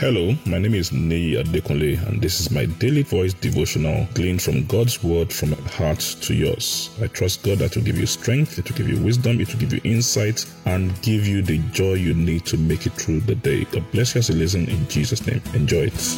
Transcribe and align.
Hello, 0.00 0.34
my 0.46 0.58
name 0.58 0.72
is 0.72 0.92
Nei 0.92 1.34
Adekunle, 1.36 2.08
and 2.08 2.22
this 2.22 2.40
is 2.40 2.50
my 2.50 2.64
daily 2.64 3.02
voice 3.02 3.34
devotional 3.34 4.08
gleaned 4.14 4.40
from 4.40 4.64
God's 4.64 5.04
word 5.04 5.30
from 5.30 5.50
my 5.50 5.58
heart 5.68 6.00
to 6.22 6.32
yours. 6.32 6.88
I 7.02 7.06
trust 7.08 7.42
God 7.42 7.58
that 7.58 7.76
will 7.76 7.82
give 7.82 7.98
you 7.98 8.06
strength, 8.06 8.58
it 8.58 8.66
will 8.66 8.78
give 8.78 8.88
you 8.88 8.96
wisdom, 9.04 9.42
it 9.42 9.52
will 9.52 9.60
give 9.60 9.74
you 9.74 9.80
insight, 9.84 10.46
and 10.64 10.90
give 11.02 11.26
you 11.26 11.42
the 11.42 11.58
joy 11.72 11.92
you 11.92 12.14
need 12.14 12.46
to 12.46 12.56
make 12.56 12.86
it 12.86 12.94
through 12.94 13.20
the 13.20 13.34
day. 13.34 13.64
God 13.64 13.84
bless 13.92 14.14
you 14.14 14.20
as 14.20 14.30
you 14.30 14.36
listen 14.36 14.70
in 14.70 14.88
Jesus' 14.88 15.26
name. 15.26 15.42
Enjoy 15.52 15.90
it. 15.92 16.16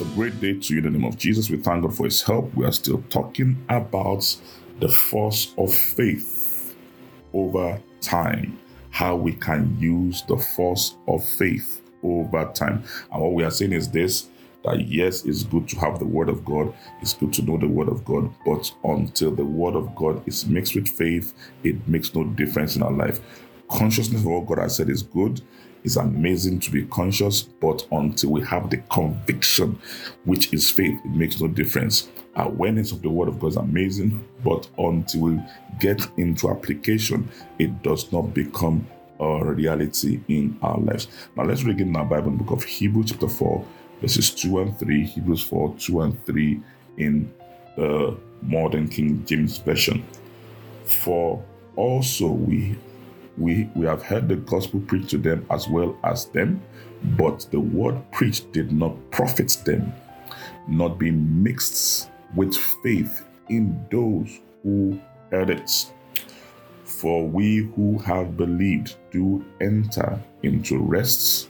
A 0.00 0.04
great 0.16 0.40
day 0.40 0.54
to 0.54 0.74
you 0.74 0.78
in 0.78 0.86
the 0.86 0.98
name 0.98 1.04
of 1.04 1.16
Jesus. 1.16 1.48
We 1.48 1.58
thank 1.58 1.82
God 1.82 1.96
for 1.96 2.06
His 2.06 2.20
help. 2.22 2.52
We 2.56 2.64
are 2.66 2.72
still 2.72 3.04
talking 3.08 3.56
about 3.68 4.36
the 4.80 4.88
force 4.88 5.54
of 5.58 5.72
faith 5.72 6.74
over 7.32 7.80
time, 8.00 8.58
how 8.90 9.14
we 9.14 9.34
can 9.34 9.76
use 9.78 10.24
the 10.26 10.38
force 10.38 10.96
of 11.06 11.24
faith 11.24 11.82
over 12.02 12.50
time. 12.54 12.84
And 13.12 13.22
what 13.22 13.32
we 13.32 13.44
are 13.44 13.50
saying 13.50 13.72
is 13.72 13.90
this 13.90 14.28
that 14.66 14.86
yes, 14.88 15.24
it's 15.24 15.44
good 15.44 15.68
to 15.68 15.78
have 15.78 15.98
the 15.98 16.04
Word 16.04 16.28
of 16.28 16.44
God, 16.44 16.74
it's 17.00 17.14
good 17.14 17.32
to 17.34 17.42
know 17.42 17.56
the 17.56 17.68
Word 17.68 17.88
of 17.88 18.04
God, 18.04 18.32
but 18.44 18.70
until 18.84 19.30
the 19.30 19.44
Word 19.44 19.76
of 19.76 19.94
God 19.94 20.26
is 20.26 20.46
mixed 20.46 20.74
with 20.74 20.88
faith, 20.88 21.34
it 21.62 21.86
makes 21.86 22.14
no 22.14 22.24
difference 22.24 22.74
in 22.74 22.82
our 22.82 22.90
life. 22.90 23.20
Consciousness 23.68 24.22
of 24.22 24.26
what 24.26 24.46
God 24.46 24.58
has 24.58 24.76
said 24.76 24.90
is 24.90 25.02
good. 25.02 25.40
It's 25.84 25.96
amazing 25.96 26.58
to 26.60 26.72
be 26.72 26.84
conscious, 26.86 27.42
but 27.42 27.86
until 27.92 28.30
we 28.30 28.42
have 28.42 28.70
the 28.70 28.78
conviction, 28.90 29.78
which 30.24 30.52
is 30.52 30.68
faith, 30.68 30.98
it 31.04 31.10
makes 31.12 31.40
no 31.40 31.46
difference. 31.46 32.08
Awareness 32.34 32.90
of 32.90 33.02
the 33.02 33.08
Word 33.08 33.28
of 33.28 33.38
God 33.38 33.48
is 33.48 33.56
amazing, 33.56 34.26
but 34.42 34.68
until 34.78 35.20
we 35.20 35.40
get 35.78 36.04
into 36.16 36.50
application, 36.50 37.28
it 37.60 37.82
does 37.84 38.10
not 38.10 38.34
become 38.34 38.86
a 39.20 39.44
reality 39.44 40.20
in 40.28 40.58
our 40.62 40.78
lives. 40.78 41.08
Now 41.36 41.44
let's 41.44 41.64
read 41.64 41.80
in 41.80 41.94
our 41.96 42.04
Bible 42.04 42.30
the 42.30 42.38
book 42.38 42.50
of 42.50 42.64
Hebrews 42.64 43.10
chapter 43.10 43.28
4, 43.28 43.64
verses 44.00 44.30
2 44.30 44.60
and 44.60 44.78
3, 44.78 45.04
Hebrews 45.04 45.42
4, 45.42 45.74
2 45.78 46.00
and 46.02 46.26
3 46.26 46.60
in 46.98 47.32
the 47.76 48.16
modern 48.42 48.88
King 48.88 49.24
James 49.26 49.58
Version. 49.58 50.04
For 50.84 51.42
also 51.76 52.28
we 52.28 52.78
we 53.38 53.68
we 53.74 53.86
have 53.86 54.02
heard 54.02 54.28
the 54.28 54.36
gospel 54.36 54.80
preached 54.80 55.10
to 55.10 55.18
them 55.18 55.46
as 55.50 55.68
well 55.68 55.98
as 56.04 56.26
them, 56.26 56.62
but 57.18 57.46
the 57.50 57.60
word 57.60 58.00
preached 58.12 58.52
did 58.52 58.72
not 58.72 58.94
profit 59.10 59.58
them, 59.64 59.92
not 60.68 60.98
being 60.98 61.42
mixed 61.42 62.10
with 62.34 62.56
faith 62.56 63.24
in 63.48 63.78
those 63.90 64.40
who 64.62 64.98
heard 65.30 65.50
it. 65.50 65.92
For 67.00 67.28
we 67.28 67.70
who 67.76 67.98
have 67.98 68.38
believed 68.38 68.96
do 69.10 69.44
enter 69.60 70.18
into 70.42 70.78
rests, 70.78 71.48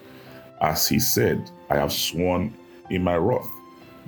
as 0.61 0.89
he 0.89 0.99
said, 0.99 1.51
I 1.71 1.77
have 1.77 1.93
sworn 1.93 2.53
in 2.91 3.05
my 3.05 3.15
wrath 3.17 3.49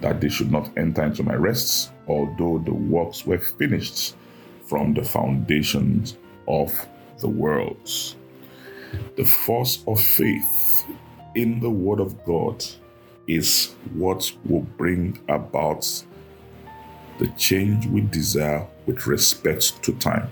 that 0.00 0.20
they 0.20 0.28
should 0.28 0.50
not 0.50 0.76
enter 0.76 1.04
into 1.04 1.22
my 1.22 1.34
rests, 1.34 1.92
although 2.08 2.58
the 2.58 2.74
works 2.74 3.24
were 3.24 3.38
finished 3.38 4.16
from 4.66 4.94
the 4.94 5.04
foundations 5.04 6.16
of 6.48 6.72
the 7.20 7.28
world. 7.28 7.88
The 9.16 9.24
force 9.24 9.84
of 9.86 10.00
faith 10.00 10.86
in 11.36 11.60
the 11.60 11.70
Word 11.70 12.00
of 12.00 12.24
God 12.24 12.64
is 13.28 13.74
what 13.94 14.32
will 14.44 14.66
bring 14.76 15.20
about 15.28 16.04
the 17.18 17.28
change 17.36 17.86
we 17.86 18.00
desire 18.00 18.66
with 18.86 19.06
respect 19.06 19.80
to 19.84 19.92
time. 19.94 20.30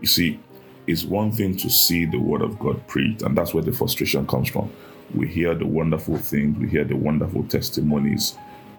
You 0.00 0.06
see, 0.06 0.40
it's 0.86 1.04
one 1.04 1.32
thing 1.32 1.56
to 1.58 1.68
see 1.68 2.04
the 2.04 2.18
word 2.18 2.42
of 2.42 2.58
God 2.58 2.86
preached, 2.86 3.22
and 3.22 3.36
that's 3.36 3.52
where 3.52 3.62
the 3.62 3.72
frustration 3.72 4.26
comes 4.26 4.48
from. 4.48 4.70
We 5.14 5.26
hear 5.26 5.54
the 5.54 5.66
wonderful 5.66 6.16
things, 6.18 6.58
we 6.58 6.68
hear 6.68 6.84
the 6.84 6.96
wonderful 6.96 7.44
testimonies, 7.44 8.36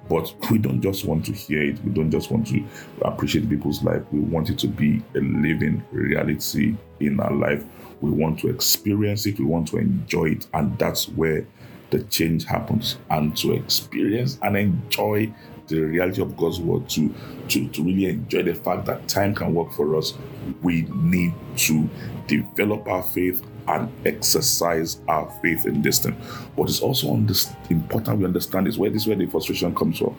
but 0.10 0.34
we 0.50 0.58
don't 0.58 0.82
just 0.82 1.06
want 1.06 1.26
to 1.28 1.34
hear 1.34 1.62
it. 1.62 1.84
We 1.84 1.92
don't 1.92 2.10
just 2.10 2.32
want 2.32 2.48
to 2.48 2.64
appreciate 3.04 3.48
people's 3.48 3.84
life. 3.84 4.02
We 4.12 4.20
want 4.20 4.50
it 4.50 4.58
to 4.60 4.68
be 4.68 5.04
a 5.16 5.20
living 5.20 5.84
reality 5.92 6.76
in 7.00 7.20
our 7.20 7.32
life. 7.32 7.64
We 8.02 8.10
want 8.10 8.40
to 8.40 8.50
experience 8.50 9.28
it. 9.28 9.38
We 9.38 9.46
want 9.46 9.68
to 9.70 9.78
enjoy 9.78 10.32
it. 10.32 10.48
And 10.54 10.78
that's 10.80 11.10
where 11.10 11.46
the 11.92 12.04
change 12.04 12.46
happens. 12.46 12.98
And 13.10 13.36
to 13.38 13.54
experience 13.54 14.38
and 14.42 14.58
enjoy 14.58 15.34
the 15.68 15.82
reality 15.82 16.22
of 16.22 16.36
God's 16.36 16.60
word, 16.60 16.90
to, 16.90 17.14
to, 17.50 17.68
to 17.70 17.84
really 17.84 18.08
enjoy 18.08 18.44
the 18.44 18.56
fact 18.56 18.86
that 18.86 19.08
time 19.08 19.36
can 19.36 19.54
work 19.54 19.72
for 19.74 19.96
us, 19.96 20.14
we 20.62 20.82
need 20.94 21.34
to 21.58 21.90
develop 22.28 22.88
our 22.88 23.04
faith 23.04 23.46
and 23.68 23.92
exercise 24.06 25.00
our 25.08 25.32
faith 25.42 25.66
in 25.66 25.82
this 25.82 26.00
thing. 26.00 26.20
But 26.56 26.70
it's 26.70 26.82
also 26.82 27.14
important 27.14 28.20
we 28.20 28.26
understand 28.26 28.68
is 28.68 28.78
where 28.80 28.90
this 28.90 29.04
is 29.04 29.08
where 29.08 29.18
the 29.18 29.28
frustration 29.28 29.76
comes 29.76 30.00
from. 30.00 30.16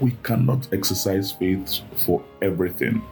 We 0.00 0.12
cannot 0.22 0.72
exercise 0.72 1.32
faith 1.32 1.80
for 1.98 2.24
everything. 2.40 3.02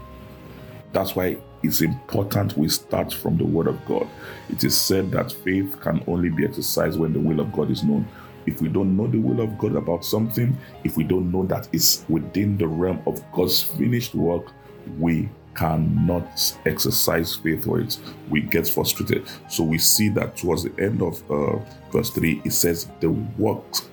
That's 0.93 1.15
why 1.15 1.37
it's 1.63 1.81
important 1.81 2.57
we 2.57 2.69
start 2.69 3.13
from 3.13 3.39
the 3.39 3.45
Word 3.45 3.67
of 3.67 3.85
God. 3.87 4.09
It 4.51 4.65
is 4.65 4.79
said 4.79 5.11
that 5.13 5.33
faith 5.33 5.81
can 5.81 6.03
only 6.07 6.29
be 6.31 6.45
exercised 6.45 6.99
when 6.99 7.13
the 7.13 7.21
will 7.21 7.41
of 7.41 7.53
God 7.53 7.71
is 7.71 7.83
known 7.83 8.07
if 8.47 8.61
we 8.61 8.69
don't 8.69 8.97
know 8.97 9.07
the 9.07 9.19
will 9.19 9.41
of 9.41 9.59
God 9.59 9.77
about 9.77 10.05
something, 10.05 10.57
if 10.85 10.97
we 10.97 11.05
don't 11.05 11.31
know 11.31 11.45
that 11.47 11.69
it's 11.73 12.05
within 12.09 12.57
the 12.57 12.67
realm 12.67 13.01
of 13.07 13.23
God's 13.33 13.63
finished 13.63 14.15
work, 14.15 14.53
we 14.99 15.29
cannot 15.55 16.57
exercise 16.67 17.37
faith 17.37 17.65
for 17.65 17.81
it. 17.81 17.99
We 18.29 18.41
get 18.41 18.67
frustrated. 18.67 19.29
So 19.49 19.63
we 19.63 19.79
see 19.79 20.09
that 20.11 20.37
towards 20.37 20.65
the 20.65 20.83
end 20.83 21.03
of 21.03 21.23
uh, 21.31 21.59
verse 21.91 22.11
3, 22.11 22.43
it 22.45 22.53
says, 22.53 22.89
The 23.01 23.11
works 23.11 23.89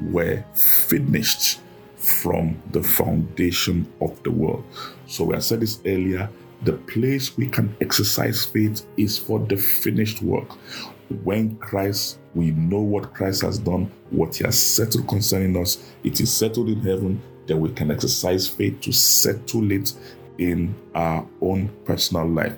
were 0.00 0.44
finished 0.54 1.60
from 1.96 2.60
the 2.72 2.82
foundation 2.82 3.90
of 4.00 4.22
the 4.22 4.30
world. 4.30 4.64
So 5.06 5.34
I 5.34 5.38
said 5.38 5.60
this 5.60 5.80
earlier 5.86 6.28
the 6.62 6.72
place 6.72 7.36
we 7.36 7.48
can 7.48 7.76
exercise 7.80 8.44
faith 8.44 8.86
is 8.96 9.18
for 9.18 9.38
the 9.38 9.56
finished 9.56 10.22
work. 10.22 10.52
When 11.22 11.56
Christ, 11.56 12.18
we 12.34 12.52
know 12.52 12.80
what 12.80 13.14
Christ 13.14 13.42
has 13.42 13.58
done, 13.58 13.90
what 14.10 14.36
he 14.36 14.44
has 14.44 14.58
settled 14.58 15.06
concerning 15.08 15.56
us, 15.56 15.92
it 16.02 16.20
is 16.20 16.32
settled 16.32 16.68
in 16.68 16.80
heaven, 16.80 17.22
then 17.46 17.60
we 17.60 17.70
can 17.70 17.90
exercise 17.90 18.48
faith 18.48 18.80
to 18.80 18.92
settle 18.92 19.70
it 19.70 19.92
in 20.38 20.74
our 20.94 21.26
own 21.40 21.68
personal 21.84 22.26
life. 22.26 22.56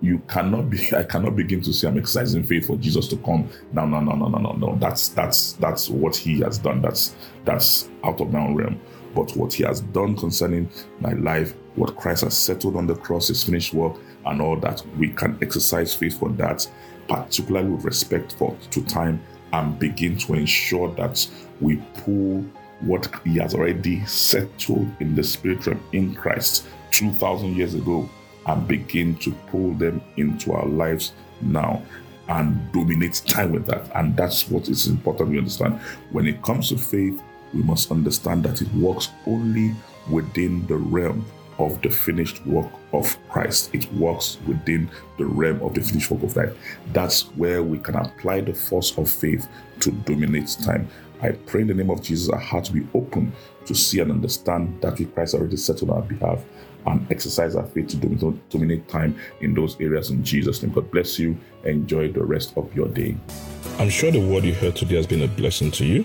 You 0.00 0.18
cannot 0.28 0.70
be, 0.70 0.78
I 0.96 1.02
cannot 1.04 1.36
begin 1.36 1.60
to 1.62 1.72
say 1.72 1.88
I'm 1.88 1.98
exercising 1.98 2.44
faith 2.44 2.66
for 2.66 2.76
Jesus 2.76 3.08
to 3.08 3.16
come. 3.18 3.48
No, 3.72 3.86
no, 3.86 4.00
no, 4.00 4.12
no, 4.14 4.28
no, 4.28 4.38
no, 4.38 4.52
no. 4.52 4.76
That's 4.76 5.08
that's 5.08 5.52
that's 5.54 5.88
what 5.88 6.16
he 6.16 6.40
has 6.40 6.58
done. 6.58 6.82
That's 6.82 7.14
that's 7.44 7.88
out 8.04 8.20
of 8.20 8.32
my 8.32 8.40
own 8.40 8.54
realm. 8.54 8.80
But 9.14 9.36
what 9.36 9.52
he 9.52 9.64
has 9.64 9.80
done 9.80 10.16
concerning 10.16 10.70
my 11.00 11.12
life, 11.12 11.54
what 11.74 11.96
Christ 11.96 12.24
has 12.24 12.36
settled 12.36 12.76
on 12.76 12.86
the 12.86 12.94
cross, 12.94 13.28
his 13.28 13.44
finished 13.44 13.72
work, 13.72 13.96
and 14.26 14.40
all 14.40 14.56
that, 14.60 14.82
we 14.98 15.08
can 15.08 15.38
exercise 15.42 15.94
faith 15.94 16.18
for 16.18 16.28
that, 16.30 16.68
particularly 17.08 17.70
with 17.70 17.84
respect 17.84 18.34
for 18.34 18.56
to 18.70 18.84
time, 18.84 19.22
and 19.52 19.78
begin 19.78 20.16
to 20.18 20.34
ensure 20.34 20.94
that 20.94 21.26
we 21.60 21.76
pull 21.94 22.44
what 22.80 23.14
he 23.24 23.36
has 23.38 23.54
already 23.54 24.04
settled 24.06 24.88
in 25.00 25.14
the 25.14 25.22
spirit 25.22 25.66
realm 25.66 25.80
in 25.92 26.14
Christ 26.14 26.66
2,000 26.90 27.56
years 27.56 27.74
ago 27.74 28.08
and 28.46 28.66
begin 28.66 29.14
to 29.16 29.30
pull 29.50 29.72
them 29.74 30.02
into 30.16 30.52
our 30.52 30.66
lives 30.66 31.12
now 31.40 31.82
and 32.28 32.72
dominate 32.72 33.22
time 33.26 33.52
with 33.52 33.66
that. 33.66 33.90
And 33.94 34.16
that's 34.16 34.48
what 34.48 34.68
is 34.68 34.86
important 34.86 35.30
we 35.30 35.38
understand. 35.38 35.80
When 36.10 36.26
it 36.26 36.42
comes 36.42 36.70
to 36.70 36.78
faith, 36.78 37.22
we 37.54 37.62
must 37.62 37.90
understand 37.90 38.44
that 38.44 38.62
it 38.62 38.72
works 38.74 39.10
only 39.26 39.74
within 40.10 40.66
the 40.66 40.76
realm 40.76 41.24
of 41.62 41.80
the 41.80 41.90
finished 41.90 42.44
work 42.46 42.70
of 42.92 43.16
Christ. 43.28 43.70
It 43.72 43.90
works 43.94 44.38
within 44.46 44.90
the 45.16 45.24
realm 45.24 45.62
of 45.62 45.74
the 45.74 45.80
finished 45.80 46.10
work 46.10 46.22
of 46.22 46.36
life. 46.36 46.52
That's 46.92 47.22
where 47.36 47.62
we 47.62 47.78
can 47.78 47.94
apply 47.94 48.40
the 48.42 48.52
force 48.52 48.96
of 48.98 49.10
faith 49.10 49.48
to 49.80 49.90
dominate 49.90 50.56
time. 50.62 50.88
I 51.22 51.30
pray 51.30 51.60
in 51.60 51.68
the 51.68 51.74
name 51.74 51.90
of 51.90 52.02
Jesus, 52.02 52.28
our 52.30 52.38
hearts 52.38 52.68
be 52.68 52.86
open 52.94 53.32
to 53.66 53.74
see 53.74 54.00
and 54.00 54.10
understand 54.10 54.80
that 54.82 54.98
which 54.98 55.14
Christ 55.14 55.34
already 55.34 55.56
settled 55.56 55.90
on 55.90 55.98
our 55.98 56.02
behalf 56.02 56.44
and 56.84 57.06
exercise 57.12 57.54
our 57.54 57.66
faith 57.66 57.88
to 57.88 57.96
dominate 58.50 58.88
time 58.88 59.16
in 59.40 59.54
those 59.54 59.80
areas 59.80 60.10
in 60.10 60.24
Jesus' 60.24 60.62
name. 60.62 60.72
God 60.72 60.90
bless 60.90 61.18
you. 61.18 61.38
Enjoy 61.64 62.10
the 62.10 62.24
rest 62.24 62.54
of 62.56 62.74
your 62.74 62.88
day. 62.88 63.16
I'm 63.78 63.88
sure 63.88 64.10
the 64.10 64.18
word 64.18 64.42
you 64.42 64.54
heard 64.54 64.74
today 64.74 64.96
has 64.96 65.06
been 65.06 65.22
a 65.22 65.28
blessing 65.28 65.70
to 65.72 65.84
you. 65.84 66.04